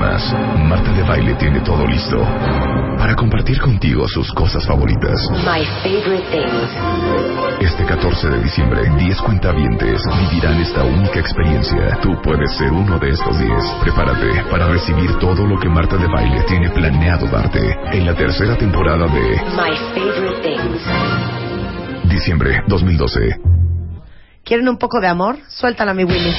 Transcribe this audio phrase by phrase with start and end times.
[0.00, 2.16] más, Marta de Baile tiene todo listo
[2.98, 5.20] para compartir contigo sus cosas favoritas.
[5.44, 6.70] My favorite things.
[7.60, 10.00] Este 14 de diciembre, 10 cuentavientes
[10.30, 11.98] vivirán esta única experiencia.
[12.02, 13.50] Tú puedes ser uno de estos 10.
[13.82, 17.60] Prepárate para recibir todo lo que Marta de Baile tiene planeado darte
[17.92, 19.20] en la tercera temporada de
[19.54, 22.10] My favorite things.
[22.10, 23.36] diciembre 2012.
[24.44, 25.36] ¿Quieren un poco de amor?
[25.48, 26.34] Suéltala, mi Willy.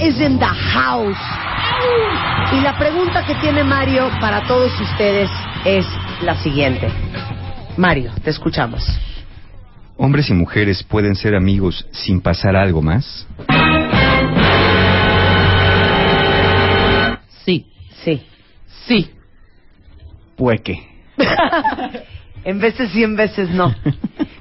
[0.00, 1.16] Is in the house.
[2.52, 5.30] Y la pregunta que tiene Mario para todos ustedes
[5.64, 5.86] es
[6.22, 6.88] la siguiente.
[7.76, 8.84] Mario, te escuchamos.
[9.96, 13.26] ¿Hombres y mujeres pueden ser amigos sin pasar algo más?
[17.44, 17.66] Sí,
[18.04, 18.22] Sí.
[18.86, 19.10] sí.
[20.36, 20.82] Pueque.
[22.44, 23.72] En veces sí, en veces no.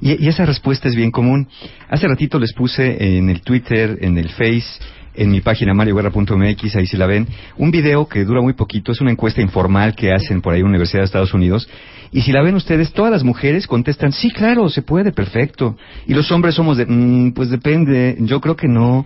[0.03, 1.47] Y, y esa respuesta es bien común.
[1.87, 4.81] Hace ratito les puse en el Twitter, en el Face,
[5.15, 9.01] en mi página marioguerra.mx, ahí si la ven, un video que dura muy poquito, es
[9.01, 11.67] una encuesta informal que hacen por ahí en la Universidad de Estados Unidos.
[12.11, 15.77] Y si la ven ustedes, todas las mujeres contestan, sí, claro, se puede, perfecto.
[16.07, 19.05] Y los hombres somos de, "Mm, pues depende, yo creo que no.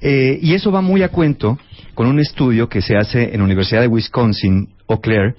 [0.00, 1.58] Eh, y eso va muy a cuento
[1.94, 5.34] con un estudio que se hace en la Universidad de Wisconsin, Eau Claire,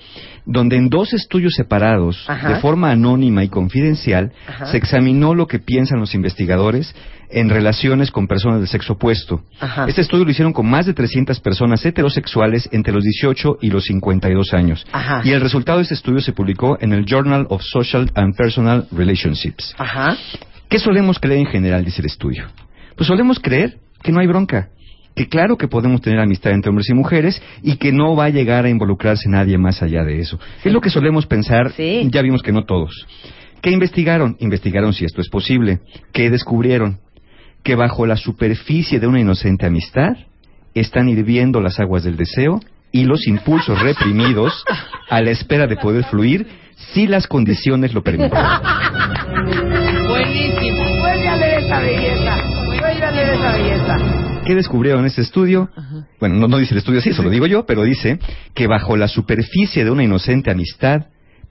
[0.45, 2.49] donde en dos estudios separados, Ajá.
[2.49, 4.65] de forma anónima y confidencial, Ajá.
[4.67, 6.93] se examinó lo que piensan los investigadores
[7.29, 9.41] en relaciones con personas de sexo opuesto.
[9.59, 9.85] Ajá.
[9.87, 13.85] Este estudio lo hicieron con más de 300 personas heterosexuales entre los 18 y los
[13.85, 14.85] 52 años.
[14.91, 15.21] Ajá.
[15.23, 18.87] Y el resultado de este estudio se publicó en el Journal of Social and Personal
[18.91, 19.73] Relationships.
[19.77, 20.15] Ajá.
[20.69, 22.45] ¿Qué solemos creer en general, dice el estudio?
[22.95, 24.69] Pues solemos creer que no hay bronca,
[25.16, 28.30] que claro que podemos tener amistad entre hombres y mujeres y que no va a
[28.30, 30.39] llegar a involucrarse nadie más allá de eso.
[30.64, 32.08] Es lo que solemos pensar, Sí.
[32.11, 33.05] ya vimos que no todos.
[33.61, 34.36] ¿Qué investigaron?
[34.39, 35.80] Investigaron si esto es posible.
[36.11, 36.99] ¿Qué descubrieron?
[37.64, 40.17] Que bajo la superficie de una inocente amistad
[40.73, 42.60] están hirviendo las aguas del deseo
[42.92, 44.66] y los impulsos reprimidos
[45.10, 46.45] a la espera de poder fluir
[46.93, 48.37] si las condiciones lo permiten.
[50.10, 50.83] Buenísimo.
[50.99, 52.36] Vuelve a leer esa belleza.
[52.80, 54.23] Vuelve a leer esa belleza.
[54.45, 55.70] ¿Qué descubrieron en este estudio?
[56.20, 58.20] Bueno, no, no dice el estudio así, eso lo digo yo, pero dice
[58.54, 61.04] que bajo la superficie de una inocente amistad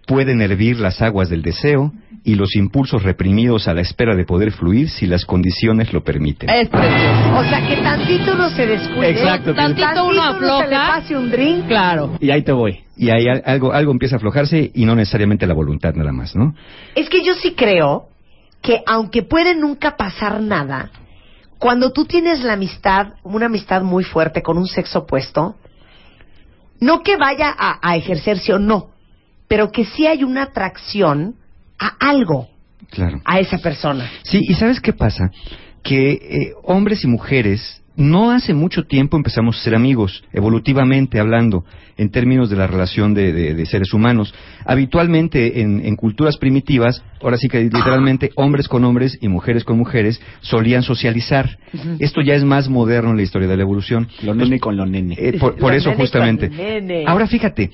[0.06, 1.92] pueden hervir las aguas del deseo
[2.24, 6.50] y los impulsos reprimidos a la espera de poder fluir si las condiciones lo permiten.
[6.50, 7.36] Es precioso.
[7.38, 9.10] O sea, que tantito uno se descuide.
[9.10, 10.86] Exacto, Tantito uno se le afloja.
[10.88, 11.66] pase un drink.
[11.68, 12.16] Claro.
[12.20, 12.80] Y ahí te voy.
[12.96, 16.36] Y ahí al- algo, algo empieza a aflojarse y no necesariamente la voluntad nada más,
[16.36, 16.54] ¿no?
[16.94, 18.08] Es que yo sí creo
[18.60, 20.90] que aunque puede nunca pasar nada,
[21.62, 25.54] cuando tú tienes la amistad, una amistad muy fuerte con un sexo opuesto,
[26.80, 28.90] no que vaya a, a ejercerse o no,
[29.46, 31.36] pero que sí hay una atracción
[31.78, 32.48] a algo,
[32.90, 33.20] Claro.
[33.24, 34.10] a esa persona.
[34.24, 35.30] Sí, y ¿sabes qué pasa?
[35.84, 41.64] Que eh, hombres y mujeres no hace mucho tiempo empezamos a ser amigos, evolutivamente hablando,
[41.98, 44.34] en términos de la relación de, de- de seres humanos.
[44.64, 49.76] Habitualmente en, en culturas primitivas, ahora sí que literalmente hombres con hombres y mujeres con
[49.78, 51.58] mujeres solían socializar.
[51.98, 54.08] Esto ya es más moderno en la historia de la evolución.
[54.24, 55.14] Lo nene con lo nene.
[55.18, 56.48] Eh, por por Lo eso nene justamente.
[56.48, 57.04] con nene.
[57.06, 57.70] Ahora fíjate,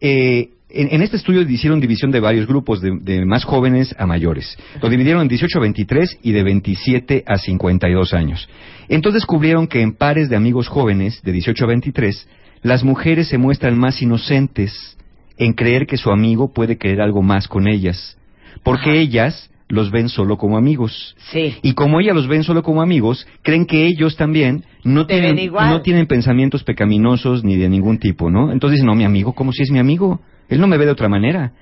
[0.00, 4.06] eh, en, en este estudio hicieron división de varios grupos, de, de más jóvenes a
[4.06, 4.56] mayores.
[4.82, 8.48] Lo dividieron en 18 a 23 y de 27 a 52 años.
[8.88, 12.28] Entonces descubrieron que en pares de amigos jóvenes, de 18 a 23,
[12.62, 14.96] las mujeres se muestran más inocentes
[15.38, 18.18] en creer que su amigo puede querer algo más con ellas,
[18.62, 21.14] porque ellas los ven solo como amigos.
[21.30, 21.56] Sí.
[21.62, 25.52] Y como ellas los ven solo como amigos, creen que ellos también no Te tienen,
[25.52, 28.50] no tienen pensamientos pecaminosos ni de ningún tipo, ¿no?
[28.50, 30.20] Entonces dicen, no, mi amigo, ¿cómo si es mi amigo?
[30.48, 31.52] Él no me ve de otra manera.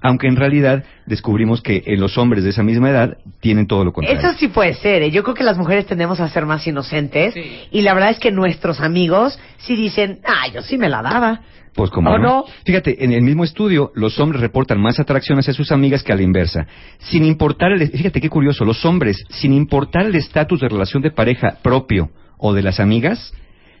[0.00, 3.92] Aunque en realidad descubrimos que eh, los hombres de esa misma edad tienen todo lo
[3.92, 4.18] contrario.
[4.18, 5.02] Eso sí puede ser.
[5.02, 5.10] ¿eh?
[5.10, 7.34] Yo creo que las mujeres tendemos a ser más inocentes.
[7.34, 7.68] Sí.
[7.72, 11.40] Y la verdad es que nuestros amigos sí dicen, ah, yo sí me la daba.
[11.74, 12.44] Pues como ¿O no?
[12.64, 16.16] Fíjate, en el mismo estudio, los hombres reportan más atracción hacia sus amigas que a
[16.16, 16.66] la inversa.
[16.98, 21.12] Sin importar el, fíjate qué curioso, los hombres, sin importar el estatus de relación de
[21.12, 23.32] pareja propio o de las amigas,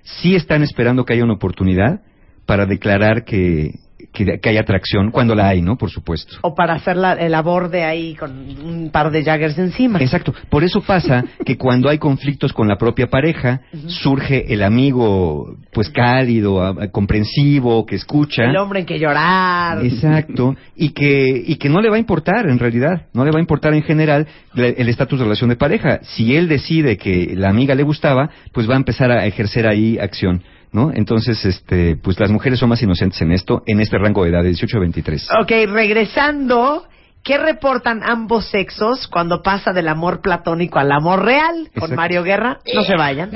[0.02, 2.00] sí están esperando que haya una oportunidad
[2.46, 3.72] para declarar que,
[4.12, 5.76] que, que hay atracción, cuando la hay, ¿no?
[5.76, 6.36] Por supuesto.
[6.42, 8.30] O para hacer la- el aborde ahí con
[8.64, 10.00] un par de Jaggers encima.
[10.00, 10.34] Exacto.
[10.48, 15.90] Por eso pasa que cuando hay conflictos con la propia pareja, surge el amigo, pues
[15.90, 18.44] cálido, a- comprensivo, que escucha.
[18.44, 19.84] El hombre en que llorar.
[19.84, 23.38] Exacto, y que, y que no le va a importar en realidad, no le va
[23.38, 26.00] a importar en general le- el estatus de relación de pareja.
[26.02, 29.98] Si él decide que la amiga le gustaba, pues va a empezar a ejercer ahí
[29.98, 30.90] acción, ¿no?
[30.92, 34.42] Entonces, este, pues las mujeres son más inocentes en esto, en este rango de edad,
[34.42, 35.28] de 18 a 23.
[35.42, 36.87] Ok, regresando,
[37.28, 41.68] ¿qué reportan ambos sexos cuando pasa del amor platónico al amor real?
[41.78, 41.94] Con.
[41.94, 43.30] Mario Guerra, no se vayan.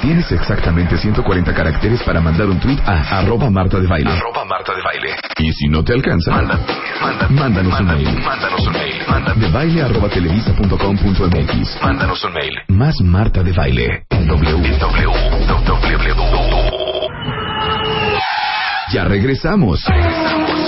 [0.00, 4.12] Tienes exactamente 140 caracteres para mandar un tweet a arroba Marta de Baile.
[4.12, 5.16] Arroba Marta de Baile.
[5.38, 6.30] Y si no te alcanza,
[7.30, 8.22] mándanos un mail.
[8.24, 9.40] Mándanos un mail.
[9.40, 11.82] De baile arroba televisa punto com punto MX.
[11.82, 12.54] Mándanos un mail.
[12.68, 14.04] Más Marta de Baile.
[14.10, 14.78] En W.
[18.92, 19.82] Ya regresamos.
[19.88, 20.61] Más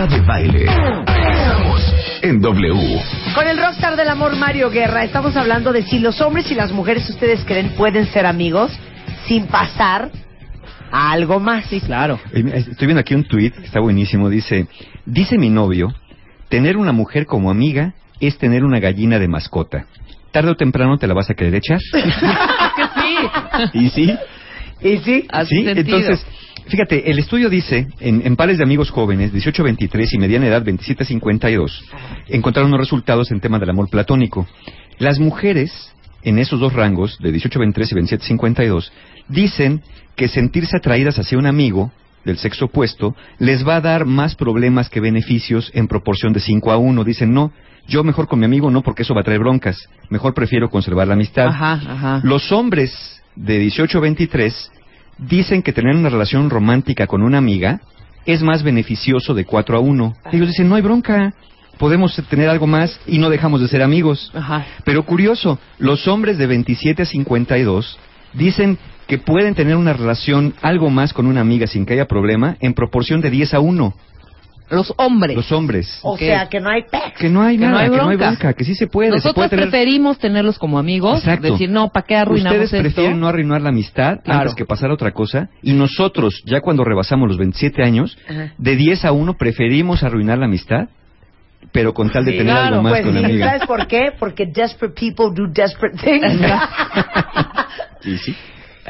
[0.00, 0.66] Marta de Baile.
[1.06, 3.00] Regresamos en W.
[3.34, 6.72] Con el rockstar del amor Mario Guerra estamos hablando de si los hombres y las
[6.72, 8.72] mujeres ustedes creen pueden ser amigos
[9.26, 10.10] sin pasar
[10.90, 11.66] a algo más.
[11.66, 12.18] Sí, Claro.
[12.32, 14.30] Eh, Estoy viendo aquí un tweet que está buenísimo.
[14.30, 14.68] Dice,
[15.04, 15.92] dice mi novio,
[16.48, 19.84] tener una mujer como amiga es tener una gallina de mascota.
[20.32, 21.78] Tarde o temprano te la vas a querer echar.
[23.74, 24.16] ¿Y sí?
[24.80, 25.26] ¿Y sí?
[25.30, 25.64] Hace ¿Sí?
[25.64, 25.98] sentido.
[25.98, 26.26] Entonces,
[26.66, 30.46] fíjate, el estudio dice, en, en pares de amigos jóvenes, 18 a 23 y mediana
[30.46, 31.84] edad 27 a 52,
[32.28, 34.46] encontraron unos resultados en tema del amor platónico.
[34.98, 35.92] Las mujeres,
[36.22, 38.92] en esos dos rangos, de 18 a 23 y 27 a 52,
[39.28, 39.82] dicen
[40.16, 41.92] que sentirse atraídas hacia un amigo
[42.24, 46.70] del sexo opuesto les va a dar más problemas que beneficios en proporción de 5
[46.70, 47.04] a 1.
[47.04, 47.52] Dicen, no,
[47.88, 49.88] yo mejor con mi amigo no porque eso va a traer broncas.
[50.10, 51.46] Mejor prefiero conservar la amistad.
[51.46, 52.20] Ajá, ajá.
[52.22, 54.70] Los hombres de 18 a 23
[55.28, 57.80] dicen que tener una relación romántica con una amiga
[58.26, 60.14] es más beneficioso de 4 a 1.
[60.32, 61.34] Ellos dicen, no hay bronca,
[61.78, 64.30] podemos tener algo más y no dejamos de ser amigos.
[64.34, 64.66] Ajá.
[64.84, 67.98] Pero curioso, los hombres de 27 a 52
[68.34, 72.56] dicen que pueden tener una relación algo más con una amiga sin que haya problema
[72.60, 73.94] en proporción de 10 a 1.
[74.70, 75.36] Los hombres.
[75.36, 75.98] Los hombres.
[76.02, 76.20] O Ok.
[76.20, 77.18] sea, que no hay pex.
[77.18, 78.52] Que no hay Que no nada, hay que no hay bronca.
[78.54, 79.10] que sí se puede.
[79.10, 79.68] se Nosotros puede tener...
[79.70, 81.18] preferimos tenerlos como amigos.
[81.18, 81.52] Exacto.
[81.52, 82.82] Decir, no, ¿para qué arruinamos Ustedes esto?
[82.82, 84.40] prefieren no arruinar la amistad Claro.
[84.40, 85.48] antes que pasar a otra cosa.
[85.62, 88.52] Y nosotros, ya cuando rebasamos los 27 años, Ajá.
[88.56, 90.88] de 10 a 1 preferimos arruinar la amistad,
[91.72, 93.46] pero con tal de Sí, tener claro, algo más Pues con la sí, amiga.
[93.46, 94.12] ¿sabes por qué?
[94.18, 96.40] Porque desperate people do desperate things.
[98.02, 98.34] Sí, sí.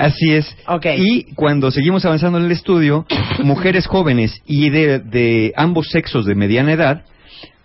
[0.00, 0.56] Así es.
[0.96, 3.04] Y cuando seguimos avanzando en el estudio,
[3.44, 7.04] mujeres jóvenes y de, de ambos sexos de mediana edad,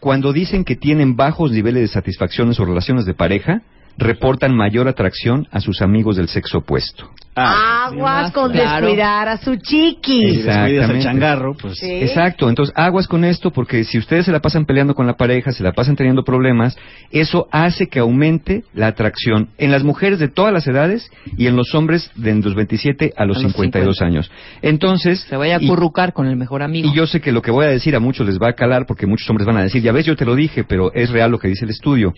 [0.02, 3.62] cuando dicen que tienen bajos niveles de satisfacción en sus relaciones de pareja,
[3.97, 7.09] reportan mayor atracción a sus amigos del sexo opuesto.
[7.38, 8.86] Aguas con claro.
[8.86, 10.38] descuidar a su chiqui.
[10.38, 11.03] Exactamente.
[11.03, 11.77] changarro, pues...
[11.80, 11.92] Sí.
[11.92, 15.51] Exacto, entonces aguas con esto porque si ustedes se la pasan peleando con la pareja,
[15.51, 16.77] se la pasan teniendo problemas,
[17.12, 21.57] eso hace que aumente la atracción en las mujeres de todas las edades y en
[21.57, 24.06] los hombres de los 27 a los A los 52 50.
[24.06, 24.31] años.
[24.62, 26.89] Entonces, Se vaya a y- currucar con el mejor amigo.
[26.89, 28.86] y yo sé que lo que voy a decir a muchos les va a calar
[28.86, 31.31] porque muchos hombres van a decir, ya ves, yo te lo dije, pero es real
[31.31, 32.13] lo que dice el estudio.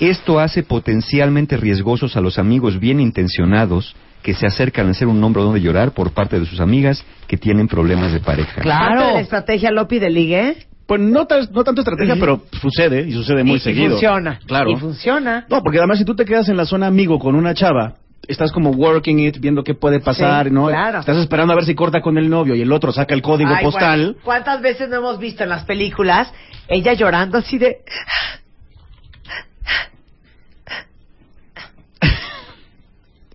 [0.00, 5.22] Esto hace potencialmente riesgosos a los amigos bien intencionados que se acercan a ser un
[5.22, 8.60] hombro donde llorar por parte de sus amigas que tienen problemas de pareja.
[8.60, 8.88] Claro.
[8.94, 10.56] Parte de la estrategia Lopi de ligue.
[10.86, 13.90] Pues no, no tanto estrategia, pero sucede, y sucede muy y, y seguido.
[13.90, 14.40] funciona.
[14.46, 14.70] Claro.
[14.70, 15.46] Y funciona.
[15.50, 17.96] No, porque además si tú te quedas en la zona amigo con una chava,
[18.26, 20.68] estás como working it, viendo qué puede pasar, Sí, ¿no?
[20.68, 21.00] claro.
[21.00, 23.50] Estás esperando a ver si corta con el novio y el otro saca el código
[23.54, 24.00] Ay, postal.
[24.04, 26.32] bueno, ¿Cuántas veces no hemos visto en las películas
[26.68, 27.78] ella llorando así de...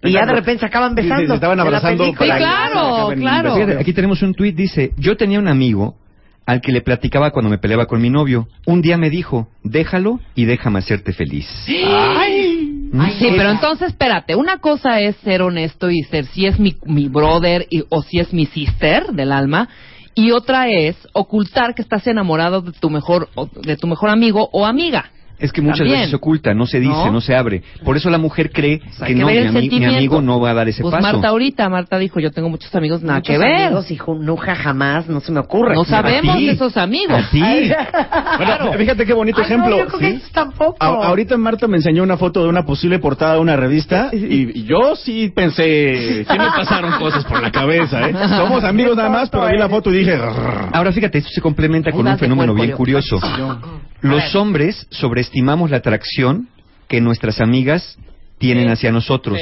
[0.04, 1.28] y ya de repente se acaban Sí, sí, besando.
[1.28, 2.06] se estaban en la abrazando.
[2.06, 3.56] Sí, claro, claro.
[3.56, 5.96] Fíjate, aquí tenemos un tuit, dice, yo tenía un amigo
[6.46, 8.48] al que le platicaba cuando me peleaba con mi novio.
[8.66, 11.48] Un día me dijo, déjalo y déjame hacerte feliz.
[11.68, 14.36] Ay, sí, pero entonces espérate.
[14.36, 18.20] Una cosa es ser honesto y ser si es mi, mi brother y- o si
[18.20, 19.70] es mi sister del alma.
[20.16, 24.48] Y otra es ocultar que estás enamorado de tu mejor o- de tu mejor amigo
[24.52, 25.06] o amiga.
[25.44, 25.98] Es que muchas También.
[26.00, 27.12] veces se oculta, no se dice, ¿No?
[27.12, 27.62] no, se abre.
[27.84, 30.70] Por eso la mujer cree que que no, mi, ami- amigo no va a dar
[30.70, 31.04] ese Pues paso.
[31.04, 33.66] Marta ahorita, Marta dijo, yo tengo muchos amigos, nada Muchos que ver.
[33.66, 35.76] amigos y ju- nunca jamás, no se me ocurre.
[35.76, 37.20] No sabemos de esos amigos.
[37.32, 37.42] Ti.
[38.38, 39.78] Bueno, fíjate qué bonito Ay, no, ejemplo.
[39.78, 40.16] yo creo que ¿sí?
[40.24, 40.78] eso tampoco.
[40.80, 44.60] A- ahorita Marta me enseñó una foto de una posible portada de una revista y,
[44.62, 48.14] y yo sí pensé, sí me pasaron cosas por la cabeza, ¿eh?
[48.38, 50.16] Somos amigos nada más, pero vi la foto y dije...
[50.18, 50.70] "Rrr".
[50.72, 53.20] Ahora fíjate, esto se complementa con un fenómeno bien curioso.
[54.04, 56.48] Los hombres sobreestimamos la atracción
[56.88, 57.98] que nuestras amigas
[58.38, 59.40] tienen hacia nosotros.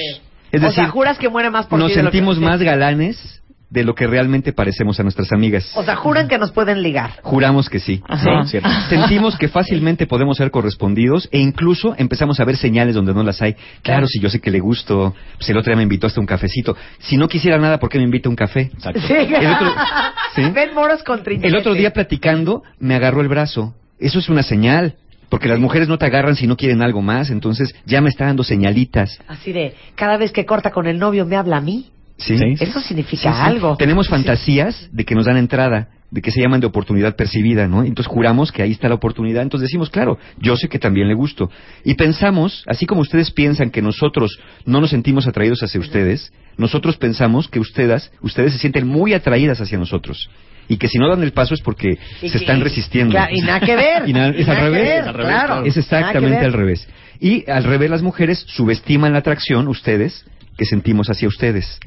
[0.52, 2.40] Es o decir, sea, juras que muere más por nos ti de lo que- sentimos
[2.40, 3.38] más galanes
[3.70, 5.72] de lo que realmente parecemos a nuestras amigas.
[5.78, 7.20] O sea, juran que nos pueden ligar.
[7.24, 8.02] Juramos que sí.
[8.06, 8.44] Ajá.
[8.46, 8.68] Cierto.
[8.90, 13.42] Sentimos que fácilmente podemos ser correspondidos e incluso empezamos a ver señales donde no las
[13.42, 13.56] hay.
[13.82, 16.26] Claro, si yo sé que le gusto, pues el otro día me invitó hasta un
[16.26, 16.76] cafecito.
[17.00, 18.72] Si no quisiera nada, ¿por qué me invita a un café?
[19.08, 19.14] Sí.
[19.14, 19.74] El otro-
[20.36, 20.42] ¿sí?
[20.54, 23.74] Ven moros con El otro día platicando me agarró el brazo.
[24.02, 24.96] Eso es una señal.
[25.30, 28.26] Porque las mujeres no te agarran si no quieren algo más, entonces ya me está
[28.26, 29.18] dando señalitas.
[29.30, 31.90] Así de, cada vez que corta con el novio me habla a mí.
[32.18, 32.38] ¿Sí?
[32.38, 32.56] Sí.
[32.60, 33.42] Eso significa Sí, sí.
[33.42, 33.78] algo.
[33.78, 34.12] Tenemos Sí.
[34.12, 37.82] fantasías de que nos dan entrada, de que se llaman de oportunidad percibida, ¿no?
[37.84, 41.14] Entonces juramos que ahí está la oportunidad, entonces decimos, claro, yo sé que también le
[41.14, 41.50] gusto.
[41.86, 46.98] Y pensamos, así como ustedes piensan que nosotros no nos sentimos atraídos hacia ustedes, nosotros
[46.98, 50.30] pensamos que ustedes, ustedes se sienten muy atraídas hacia nosotros.
[50.72, 53.12] Y que si no dan el paso es porque Y se que- están resistiendo.
[53.12, 54.04] Claro, y nada que ver.
[54.08, 54.12] Y
[54.42, 54.82] es al revés.
[54.84, 55.48] ver, Es al revés, claro.
[55.48, 55.54] claro.
[55.54, 56.88] Es Nada que exactamente al revés.
[57.20, 60.26] Y al revés las mujeres subestiman la atracción, ustedes,
[60.58, 61.78] que sentimos hacia ustedes.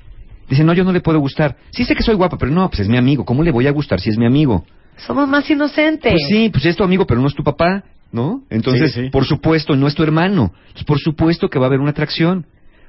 [0.50, 1.56] Dicen, no, yo no le puedo gustar.
[1.70, 3.24] Sí sé que soy guapa, pero no, pues es mi amigo.
[3.24, 4.66] ¿Cómo le voy a gustar si es mi amigo?
[4.98, 6.12] Somos más inocentes.
[6.12, 8.42] Pues sí, pues es tu amigo, pero no es tu papá, ¿no?
[8.50, 9.08] Entonces, Sí, sí.
[9.10, 10.52] por supuesto, no es tu hermano.
[10.66, 12.44] Entonces, por supuesto que va a haber una atracción.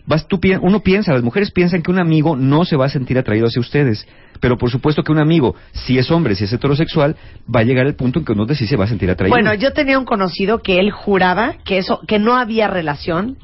[0.08, 2.90] Vas, tú, pi- uno piensa, las mujeres piensan que un amigo no se va a
[2.90, 4.08] sentir atraído hacia ustedes.
[4.40, 7.16] Pero por supuesto que un amigo, si es hombre, si es heterosexual,
[7.54, 9.34] va a llegar el punto en que uno de sí se va a sentir atraído.
[9.36, 13.38] Bueno, yo tenía un conocido que él juraba que eso, que no había relación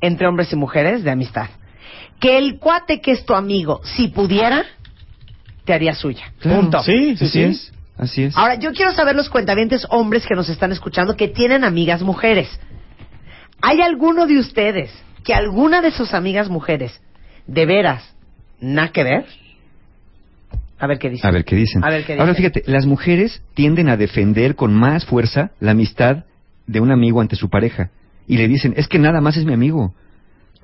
[0.00, 1.48] entre hombres y mujeres de amistad.
[2.18, 4.64] Que el cuate que es tu amigo, si pudiera,
[5.64, 6.32] te haría suya.
[6.40, 6.60] Claro.
[6.62, 6.82] Punto.
[6.82, 7.42] Sí, sí, Así sí.
[7.42, 8.36] es, así es.
[8.36, 12.48] Ahora, yo quiero saber los cuentavientes hombres que nos están escuchando que tienen amigas mujeres.
[13.62, 14.90] ¿Hay alguno de ustedes
[15.24, 17.00] que alguna de sus amigas mujeres,
[17.46, 18.14] de veras,
[18.60, 19.26] nada que ver?
[20.78, 21.28] A ver qué dicen.
[21.28, 21.84] A ver qué dicen.
[21.84, 22.36] A ver qué Ahora dicen.
[22.36, 26.24] fíjate, las mujeres tienden a defender con más fuerza la amistad
[26.66, 27.90] de un amigo ante su pareja.
[28.26, 29.94] Y le dicen, es que nada más es mi amigo.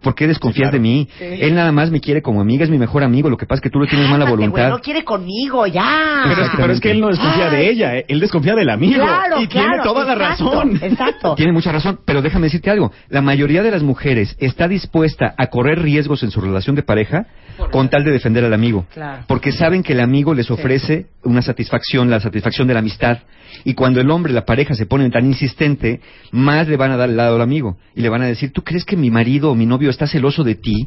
[0.02, 0.76] ¿Por qué desconfías claro.
[0.76, 1.08] de mí?
[1.18, 1.24] Sí.
[1.24, 3.30] Él nada más me quiere como amiga, es mi mejor amigo.
[3.30, 4.70] Lo que pasa es que tú le tienes mala Cálmate, güey, voluntad.
[4.70, 6.22] no quiere conmigo, ya.
[6.24, 8.70] Pero es, que, pero es que él no desconfía de ella, eh, él desconfía del
[8.70, 9.02] amigo.
[9.02, 10.78] Claro, y tiene toda la razón.
[10.82, 11.34] Exacto.
[11.34, 12.92] Tiene mucha razón, pero déjame decirte algo.
[13.08, 17.26] La mayoría de las mujeres está dispuesta a correr riesgos en su relación de pareja
[17.72, 18.86] con tal de defender al amigo.
[18.92, 19.24] Claro.
[19.26, 23.18] Porque saben que el amigo les ofrece una satisfacción, la satisfacción de la amistad.
[23.64, 26.00] Y cuando el hombre, la pareja, se pone tan insistente,
[26.30, 27.78] más le van a dar el lado al amigo.
[27.94, 30.44] Y le van a decir, ¿tú crees que mi marido o mi novio está celoso
[30.44, 30.86] de ti?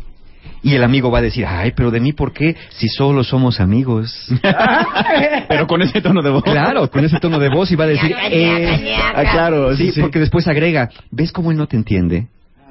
[0.63, 2.55] Y el amigo va a decir, ay, pero de mí, ¿por qué?
[2.69, 4.27] Si solo somos amigos.
[5.47, 6.43] Pero con ese tono de voz.
[6.43, 8.95] claro, con ese tono de voz y va a decir, eh.
[9.15, 10.01] Ah, claro, Sí, sí, sí.
[10.01, 12.27] porque después agrega, ¿ves cómo él no te entiende?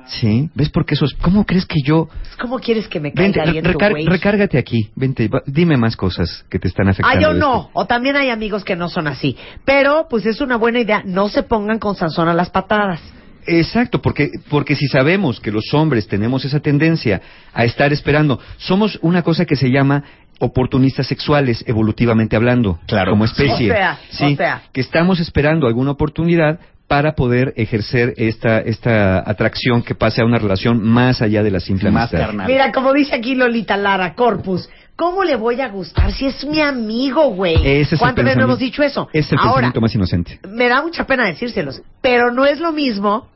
[0.06, 1.12] Sí, ¿ves por qué eso es?
[1.14, 2.08] ¿Cómo crees que yo?
[2.40, 4.06] ¿Cómo quieres que me Vente, caiga bien tu recar- güey?
[4.06, 7.20] recárgate aquí, vente, va- dime más cosas que te están Ah, afectando.
[7.20, 7.68] yo de no.
[7.74, 9.36] O también hay amigos que no son así.
[9.66, 11.02] Pero, pues es una buena idea.
[11.04, 13.00] No se pongan con Sansón a las patadas.
[13.48, 17.20] Exacto, porque, porque si sabemos que los hombres tenemos esa tendencia
[17.54, 20.04] a estar esperando, somos una cosa que se llama
[20.40, 23.10] oportunistas sexuales, evolutivamente hablando, Claro.
[23.12, 23.70] como especie.
[23.70, 24.62] O sea, sí, o sea.
[24.72, 30.38] que estamos esperando alguna oportunidad para poder ejercer esta, esta atracción que pase a una
[30.38, 32.26] relación más allá de la simple Más amistad.
[32.28, 32.46] carnal.
[32.46, 34.68] Mira, como dice aquí Lolita Lara, Corpus.
[34.96, 37.54] ¿Cómo le voy a gustar si es mi amigo, güey?
[37.64, 39.08] Es ¿Cuántas veces no hemos dicho eso?
[39.12, 40.40] Es el Ahora, pensamiento más inocente.
[40.48, 43.28] me da mucha pena decírselos, pero no es lo mismo.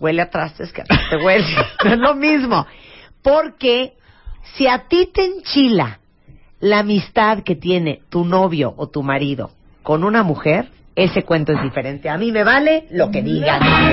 [0.00, 1.46] Huele a trastes que a te huele.
[1.84, 2.66] No es lo mismo.
[3.22, 3.92] Porque
[4.54, 6.00] si a ti te enchila
[6.60, 9.50] la amistad que tiene tu novio o tu marido
[9.82, 12.08] con una mujer, ese cuento es diferente.
[12.08, 13.62] A mí me vale lo que digan.
[13.62, 13.92] Esa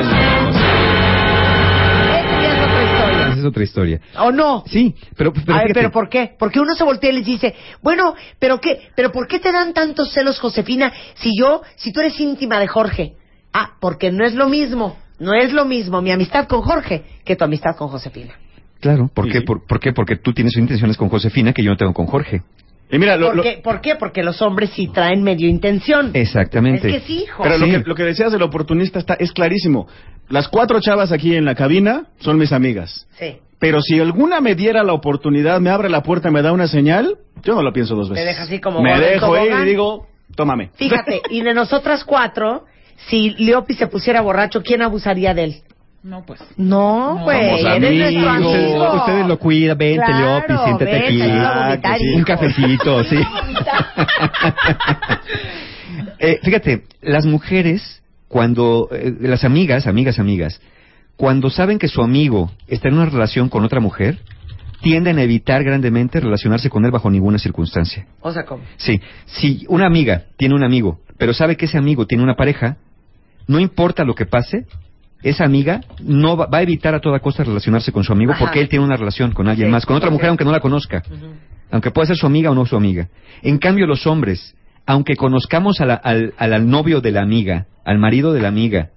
[2.54, 3.28] es otra historia.
[3.28, 4.02] Esa es otra historia.
[4.20, 4.64] ¿O no?
[4.68, 6.36] Sí, pero, pero a ver, pero ¿por qué?
[6.38, 9.74] Porque uno se voltea y les dice, bueno, pero qué, pero ¿por qué te dan
[9.74, 13.14] tantos celos, Josefina, si yo, si tú eres íntima de Jorge?
[13.54, 17.36] Ah, porque no es lo mismo, no es lo mismo mi amistad con Jorge que
[17.36, 18.34] tu amistad con Josefina.
[18.80, 19.42] Claro, ¿por Sí, qué?
[19.42, 19.92] Por, por qué?
[19.94, 22.44] Porque tú tienes intenciones con Josefina que yo no tengo con Jorge.
[22.92, 23.60] Y mira, lo- ¿Por, lo- qué?
[23.64, 23.96] ¿Por qué?
[23.96, 26.12] Porque los hombres sí traen medio intención.
[26.14, 26.88] Exactamente.
[26.88, 27.44] Es que sí, hijo.
[27.44, 29.88] pero lo, que, lo que decías del oportunista está, es clarísimo.
[30.30, 33.08] Las cuatro chavas aquí en la cabina son mis amigas.
[33.20, 33.38] Sí.
[33.60, 37.18] Pero si alguna me diera la oportunidad, me abre la puerta, me da una señal,
[37.44, 38.24] yo no lo pienso dos veces.
[38.26, 40.06] deja así como Me dejo ir y digo,
[40.36, 40.70] tómame.
[40.76, 42.66] Fíjate, y de nosotras cuatro,
[43.10, 45.56] si Leopi se pusiera borracho, ¿quién abusaría de él?
[46.04, 46.40] No, pues.
[46.58, 48.50] No, No, güey, eres nuestro amigo.
[48.52, 51.18] Ustedes, ustedes lo cuidan, vente, Claro, Leopi, siéntate vente, aquí.
[51.18, 52.14] vomitar, Ah, sí.
[52.16, 53.18] Un cafecito, sí.
[56.20, 60.60] Eh, fíjate, las mujeres, cuando, eh, las amigas, amigas, amigas,
[61.16, 64.18] cuando saben que su amigo está en una relación con otra mujer,
[64.82, 68.08] tienden a evitar grandemente relacionarse con él bajo ninguna circunstancia.
[68.22, 68.64] O sea, ¿cómo?
[68.78, 72.78] Sí, si una amiga tiene un amigo, pero sabe que ese amigo tiene una pareja,
[73.48, 74.66] no importa lo que pase,
[75.24, 78.40] esa amiga no va, va a evitar a toda costa relacionarse con su amigo Ajá.
[78.46, 80.60] porque él tiene una relación con alguien Sí, más, con otra mujer aunque no la
[80.60, 81.02] conozca.
[81.72, 83.08] aunque pueda ser su amiga o no su amiga.
[83.42, 87.66] En cambio, los hombres, aunque conozcamos a la- al, al- al novio de la amiga,
[87.84, 88.90] al marido de la amiga,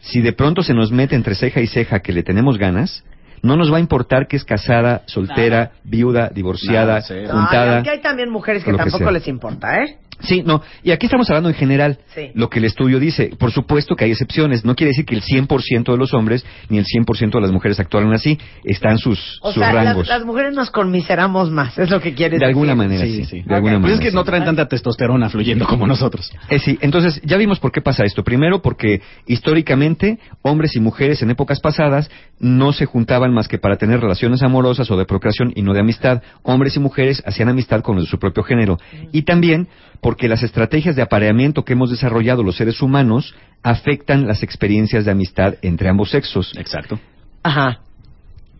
[0.00, 3.02] si de pronto se nos mete entre ceja y ceja que le tenemos ganas,
[3.42, 7.74] no nos va a importar que es casada, soltera, viuda, divorciada, Nada, juntada.
[7.76, 9.10] Aunque hay también mujeres que que tampoco sea.
[9.12, 9.98] les importa, ¿eh?
[10.20, 10.62] Sí, no.
[10.82, 11.98] Y aquí estamos hablando en general.
[12.14, 12.30] Sí.
[12.34, 13.30] Lo que el estudio dice.
[13.38, 14.64] Por supuesto que hay excepciones.
[14.64, 17.78] No quiere decir que el 100% de los hombres ni el 100% de las mujeres
[17.80, 18.38] actúan así.
[18.64, 20.08] Están sus, O sus sea, las, rangos.
[20.08, 23.24] las mujeres nos conmiseramos más, es lo que quieres de alguna manera, Sí, sí.
[23.24, 23.42] sí.
[23.42, 23.94] De alguna Pues manera.
[23.94, 24.14] es que sí.
[24.16, 26.30] no traen tanta testosterona fluyendo como nosotros.
[26.48, 28.22] Eh, sí, entonces ya vimos por qué pasa esto.
[28.24, 33.76] Primero, porque históricamente hombres y mujeres en épocas pasadas no se juntaban más que para
[33.76, 36.22] tener relaciones amorosas o de procreación y no de amistad.
[36.42, 38.78] Hombres y mujeres hacían amistad con los de su propio género.
[39.12, 39.68] Y también
[40.04, 45.10] porque las estrategias de apareamiento que hemos desarrollado los seres humanos afectan las experiencias de
[45.10, 46.52] amistad entre ambos sexos.
[46.58, 47.00] Exacto.
[47.42, 47.80] Ajá.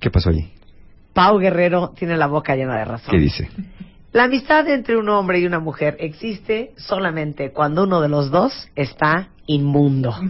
[0.00, 0.50] ¿Qué pasó allí?
[1.12, 3.10] Pau Guerrero tiene la boca llena de razón.
[3.10, 3.50] ¿Qué dice?
[4.14, 8.68] La amistad entre un hombre y una mujer existe solamente cuando uno de los dos
[8.74, 10.16] está inmundo.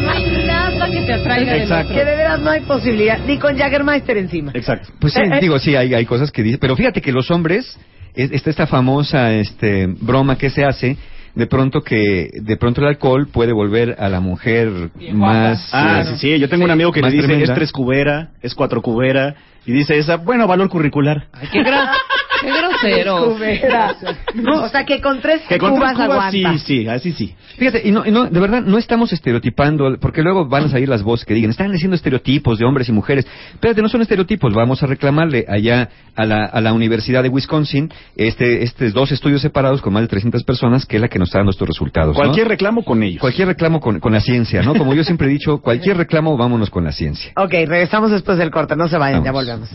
[0.00, 1.92] No hay nada que te atraiga Exacto.
[1.94, 4.50] que de veras no hay posibilidad, ni con Jaggermeister encima.
[4.54, 4.88] Exacto.
[4.98, 5.38] Pues sí, Eh, eh.
[5.40, 7.78] digo, sí, hay, hay cosas que dice, pero fíjate que los hombres,
[8.14, 10.96] es- está esta famosa este, broma que se hace,
[11.34, 15.68] de pronto que, de pronto el alcohol puede volver a la mujer más...
[15.72, 16.38] Ah, eh, sí, sí.
[16.40, 17.52] Yo tengo un amigo que le dice tremenda.
[17.52, 19.34] es tres cubera, es cuatro cubera.
[19.64, 21.26] Y dice esa, bueno, valor curricular.
[21.32, 21.92] Ay, qué, gra-
[22.40, 23.36] qué grosero.
[24.62, 26.58] O sea que con tres Que con cubas tres cubas, aguanta.
[26.58, 27.34] sí, sí, así sí.
[27.56, 30.88] Fíjate, y no, y no, de verdad, no estamos estereotipando, porque luego van a salir
[30.88, 33.26] las voces que digan, están diciendo estereotipos de hombres y mujeres.
[33.52, 37.90] Espérate, no son estereotipos, vamos a reclamarle allá a la, a la Universidad de Wisconsin
[38.16, 41.28] este, estos dos estudios separados con más de 300 personas, que es la que nos
[41.28, 42.16] está dando estos resultados.
[42.16, 42.22] ¿no?
[42.22, 43.20] Cualquier reclamo con ellos.
[43.20, 44.74] Cualquier reclamo con, con la ciencia, ¿no?
[44.74, 47.32] Como yo siempre he dicho, cualquier reclamo, vámonos con la ciencia.
[47.36, 49.68] Ok, regresamos después del corte, no se vayan, ya volvemos.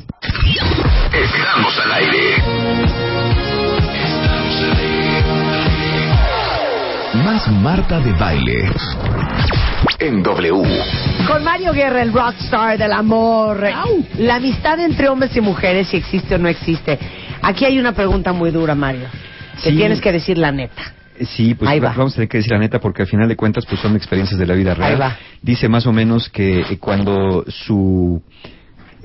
[1.23, 2.43] Estamos al aire.
[7.23, 8.69] Más Marta de Baile.
[9.99, 10.63] En W.
[11.27, 13.63] Con Mario Guerra, el rockstar del amor.
[14.17, 16.99] La amistad entre hombres y mujeres, si existe o no existe.
[17.41, 19.07] Aquí hay una pregunta muy dura, Mario.
[19.63, 19.75] Que Sí.
[19.77, 20.81] tienes que decir la neta.
[21.21, 21.95] Sí, pues Ahí va- va.
[21.95, 24.37] vamos a tener que decir la neta porque al final de cuentas pues son experiencias
[24.37, 24.91] de la vida real.
[24.93, 25.15] Ahí va.
[25.41, 28.21] Dice más o menos que eh, cuando su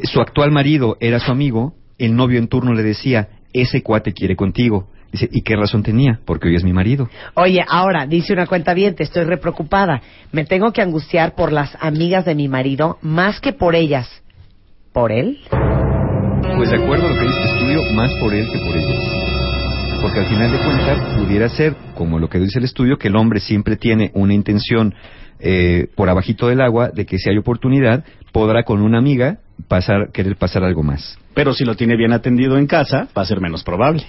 [0.03, 4.37] su actual marido era su amigo, el novio en turno le decía, "Ese cuate quiere
[4.37, 6.21] contigo." Dice, "¿Y qué razón tenía?
[6.25, 10.01] Porque hoy es mi marido." Oye, ahora, dice una cuenta bien, te estoy repreocupada.
[10.33, 14.09] Me tengo que angustiar por las amigas de mi marido más que por ellas.
[14.93, 15.39] ¿Por él?
[16.57, 20.01] Pues de acuerdo a lo que dice el estudio, más por él que por ellas.
[20.03, 23.17] Porque al final de cuentas pudiera ser, como lo que dice el estudio, que el
[23.17, 24.95] hombre siempre tiene una intención
[25.39, 30.11] eh, por abajito del agua de que si hay oportunidad podrá con una amiga pasar,
[30.13, 31.19] querer pasar algo más.
[31.35, 34.05] Pero si lo tiene bien atendido en casa, va a ser menos probable.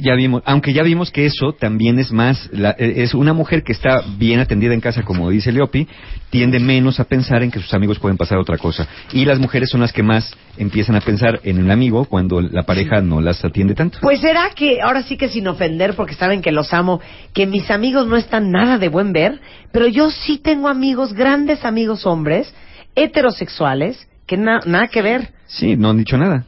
[0.00, 3.62] Ya vimos, aunque ya vimos que eso también es más, la- eh, es una mujer
[3.62, 5.86] que está bien atendida en casa, como dice Leopi,
[6.30, 8.86] tiende menos a pensar en que sus amigos pueden pasar otra cosa.
[9.12, 12.62] Y las mujeres son las que más empiezan a pensar en el amigo cuando la
[12.62, 13.98] pareja no las atiende tanto.
[14.00, 17.00] Pues será que, ahora sí que sin ofender, porque saben que los amo,
[17.34, 19.40] que mis amigos no están nada de buen ver,
[19.72, 22.54] pero yo sí tengo amigos, grandes amigos hombres,
[22.94, 25.30] heterosexuales, que na- nada que ver.
[25.46, 26.44] Sí, no han dicho nada.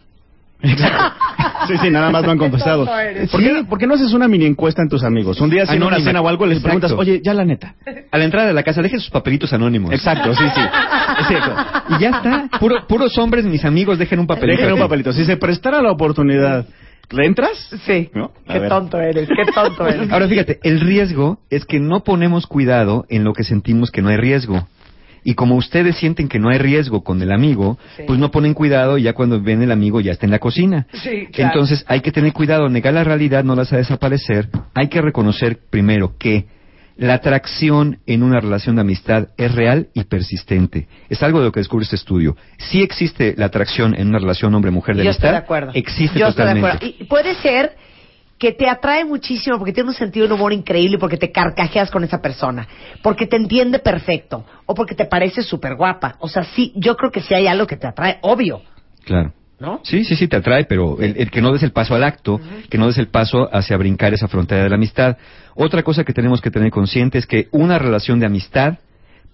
[1.66, 2.84] Sí, sí, nada más lo han confesado.
[3.32, 5.40] ¿Por qué, por qué no haces una mini encuesta en tus amigos?
[5.40, 6.04] Un día en una Anónima.
[6.10, 6.78] cena o algo les Exacto.
[6.78, 7.74] preguntas, oye, ya la neta.
[8.10, 9.90] A la entrada de la casa, dejen sus papelitos anónimos.
[9.92, 10.60] Exacto, sí, sí.
[11.20, 11.54] Es cierto.
[11.88, 12.48] Y ya está.
[12.60, 14.58] Puro- puros hombres, mis amigos, dejen un papelito.
[14.60, 15.10] Dejen un papelito.
[15.14, 16.66] Si se prestara la oportunidad,
[17.10, 17.56] ¿le entras?
[17.86, 18.10] Sí.
[18.12, 18.32] ¿No?
[18.46, 18.68] Qué ver.
[18.68, 20.12] tonto eres, qué tonto eres.
[20.12, 24.10] Ahora fíjate, el riesgo es que no ponemos cuidado en lo que sentimos que no
[24.10, 24.68] hay riesgo.
[25.24, 28.02] Y como ustedes sienten que no hay riesgo con el amigo, Sí.
[28.06, 30.86] pues no ponen cuidado y ya cuando ven el amigo ya está en la cocina.
[30.92, 31.52] Sí, claro.
[31.54, 34.48] Entonces hay que tener cuidado, negar la realidad no las a desaparecer.
[34.74, 36.46] Hay que reconocer primero que
[36.96, 40.86] la atracción en una relación de amistad es real y persistente.
[41.08, 42.36] Es algo de lo que descubre este estudio.
[42.58, 45.30] Sí existe la atracción en una relación hombre-mujer de Yo amistad.
[45.30, 45.72] estoy de acuerdo.
[45.74, 46.78] Existe Yo estoy de acuerdo.
[46.86, 47.72] Y puede ser
[48.44, 52.04] que te atrae muchísimo porque tiene un sentido de humor increíble, porque te carcajeas con
[52.04, 52.68] esa persona,
[53.00, 56.16] porque te entiende perfecto, o porque te parece súper guapa.
[56.18, 58.60] O sea, sí, yo creo que sí hay algo que te atrae, obvio,
[59.02, 59.32] Claro.
[59.58, 59.80] ¿no?
[59.82, 62.38] Sí, sí, sí, te atrae, pero el, el que no des el paso al acto,
[62.68, 65.16] que no des el paso hacia brincar esa frontera de la amistad.
[65.54, 68.74] Otra cosa que tenemos que tener consciente es que una relación de amistad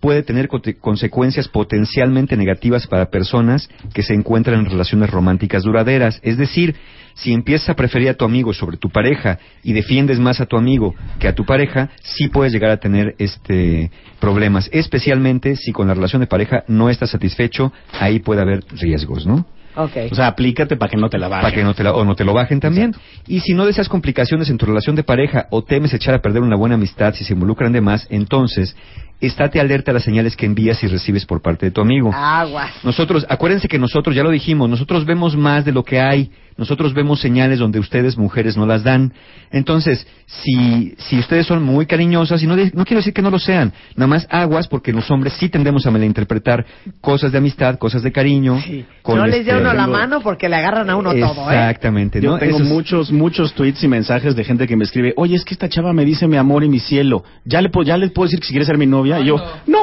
[0.00, 6.18] puede tener consecuencias potencialmente negativas para personas que se encuentran en relaciones románticas duraderas.
[6.22, 6.74] Es decir,
[7.14, 10.56] si empiezas a preferir a tu amigo sobre tu pareja y defiendes más a tu
[10.56, 15.88] amigo que a tu pareja, sí puedes llegar a tener este problemas, especialmente si con
[15.88, 19.46] la relación de pareja no estás satisfecho, ahí puede haber riesgos, ¿no?
[19.76, 19.92] Ok.
[20.10, 21.42] O sea, aplícate para que no te la bajen.
[21.42, 22.92] para que no te la- o no te lo bajen también.
[23.28, 26.42] Y si no deseas complicaciones en tu relación de pareja o temes echar a perder
[26.42, 28.76] una buena amistad si se involucran de más, entonces
[29.20, 32.10] estate alerta a las señales que envías y recibes por parte de tu amigo.
[32.12, 32.70] Aguas.
[32.82, 36.94] Nosotros, acuérdense que nosotros, ya lo dijimos, nosotros vemos más de lo que hay, nosotros
[36.94, 39.12] vemos señales donde ustedes, mujeres, no las dan.
[39.50, 43.30] Entonces, si, si ustedes son muy cariñosas, y no, de- no quiero decir que no
[43.30, 46.64] lo sean, nada más aguas, porque los hombres sí tendemos a malinterpretar
[47.00, 48.58] cosas de amistad, cosas de cariño.
[49.02, 51.54] con no les este- dé uno la mano porque le agarran a uno todo, ¿eh?
[51.54, 52.38] Exactamente, Yo ¿no?
[52.38, 55.68] tengo muchos, muchos tweets y mensajes de gente que me escribe, oye, es que esta
[55.68, 57.24] chava me dice mi amor y mi cielo.
[57.44, 59.20] ¿Ya le, puedo- ya le puedo decir que si quiere ser mi novia?
[59.20, 59.78] y yo, no,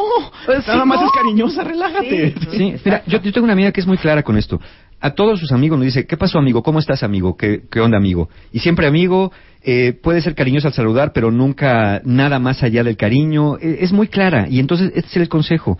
[0.45, 1.05] Pues nada sí, más no.
[1.07, 2.33] es cariñosa, relájate.
[2.51, 4.59] Sí, mira, yo, yo tengo una amiga que es muy clara con esto.
[4.99, 6.63] A todos sus amigos nos dice, ¿qué pasó amigo?
[6.63, 7.37] ¿Cómo estás amigo?
[7.37, 8.29] ¿Qué, qué onda amigo?
[8.51, 12.97] Y siempre amigo, eh, puede ser cariñoso al saludar, pero nunca nada más allá del
[12.97, 13.57] cariño.
[13.61, 15.77] Eh, es muy clara y entonces este es el consejo.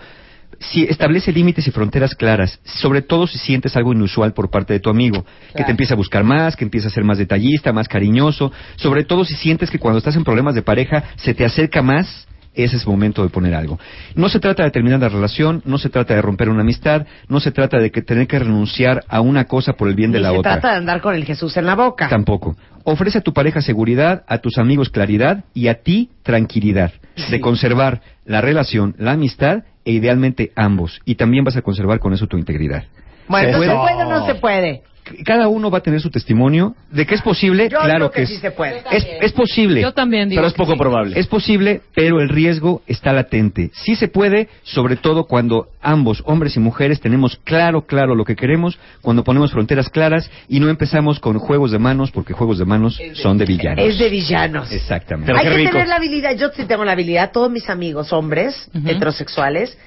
[0.59, 4.79] Si establece límites y fronteras claras, sobre todo si sientes algo inusual por parte de
[4.79, 7.87] tu amigo, que te empieza a buscar más, que empieza a ser más detallista, más
[7.87, 11.81] cariñoso, sobre todo si sientes que cuando estás en problemas de pareja se te acerca
[11.81, 13.79] más, ese es momento de poner algo.
[14.15, 17.39] No se trata de terminar la relación, no se trata de romper una amistad, no
[17.39, 20.23] se trata de que tener que renunciar a una cosa por el bien de Ni
[20.23, 20.53] la se otra.
[20.53, 22.09] trata de andar con el Jesús en la boca.
[22.09, 22.55] Tampoco.
[22.83, 26.93] Ofrece a tu pareja seguridad, a tus amigos claridad y a ti tranquilidad
[27.29, 30.99] de conservar la relación, la amistad e idealmente ambos.
[31.05, 32.83] Y también vas a conservar con eso tu integridad.
[33.29, 33.53] Bueno.
[33.53, 34.83] ¿se puede o no se puede?
[35.25, 38.21] Cada uno va a tener su testimonio de que es posible, Yo claro digo que
[38.23, 38.83] es, sí se puede.
[38.91, 39.81] es, es posible.
[39.81, 40.77] Yo también digo Pero es poco sí.
[40.77, 41.19] probable.
[41.19, 43.71] Es posible, pero el riesgo está latente.
[43.73, 48.35] Sí se puede, sobre todo cuando ambos, hombres y mujeres, tenemos claro, claro lo que
[48.35, 52.65] queremos, cuando ponemos fronteras claras y no empezamos con juegos de manos, porque juegos de
[52.65, 53.85] manos son de villanos.
[53.85, 54.71] Es de villanos.
[54.71, 55.31] Exactamente.
[55.31, 55.71] Pero Hay que rico.
[55.71, 59.77] tener la habilidad, yo sí tengo la habilidad, todos mis amigos hombres heterosexuales,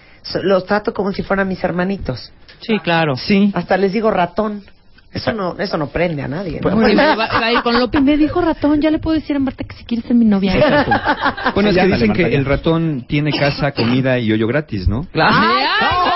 [0.42, 2.32] los trato como si fueran mis hermanitos.
[2.60, 3.16] Sí, claro.
[3.16, 3.50] Sí.
[3.54, 4.62] Hasta les digo ratón.
[5.12, 6.60] Eso no, eso no prende a nadie.
[6.60, 6.70] ¿no?
[6.88, 8.00] Sí, va, va a ir con Lopi.
[8.00, 10.54] Me dijo ratón, ya le puedo decir a Marta que si quiere ser mi novia.
[11.54, 12.36] Bueno, es que dicen Marta, que ya.
[12.36, 15.04] el ratón tiene casa, comida y hoyo gratis, ¿no?
[15.12, 15.34] ¡Claro!
[15.36, 16.06] ¡Ay, ¡Ay,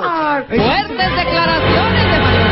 [0.00, 0.64] Mario!
[0.64, 2.50] Fuertes declaraciones de Mario.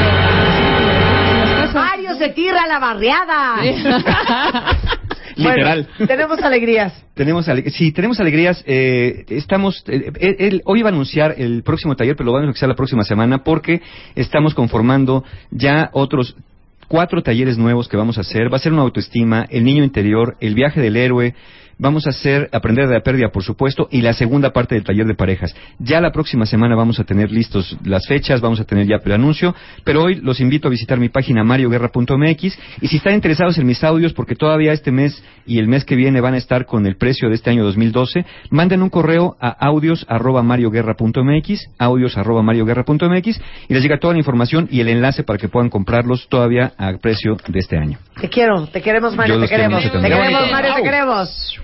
[1.74, 3.56] Mario se tira a la barriada.
[5.38, 5.88] Literal.
[5.98, 7.04] Bueno, tenemos alegrías.
[7.14, 8.62] Tenemos ale- sí, tenemos alegrías.
[8.66, 12.42] eh, estamos, eh, eh, él- hoy iba a anunciar el próximo taller, pero lo vamos
[12.42, 13.80] a anunciar la próxima semana porque
[14.14, 16.36] estamos conformando ya otros
[16.88, 18.52] cuatro talleres nuevos que vamos a hacer.
[18.52, 21.34] Va a ser una autoestima, el niño interior, el viaje del héroe.
[21.78, 25.06] Vamos a hacer aprender de la pérdida, por supuesto, y la segunda parte del taller
[25.06, 25.54] de parejas.
[25.78, 29.54] Ya la próxima semana vamos a tener listos las fechas, vamos a tener ya preanuncio,
[29.84, 33.84] pero hoy los invito a visitar mi página marioguerra.mx y si están interesados en mis
[33.84, 36.96] audios, porque todavía este mes y el mes que viene van a estar con el
[36.96, 43.40] precio de este año 2012, manden un correo a audios arroba marioguerra.mx, audios arroba marioguerra.mx
[43.68, 46.92] y les llega toda la información y el enlace para que puedan comprarlos todavía a
[46.98, 47.98] precio de este año.
[48.20, 49.82] Te quiero, te queremos Mario, Yo te queremos.
[49.82, 50.50] Te queremos.
[50.50, 51.60] Mario, te queremos.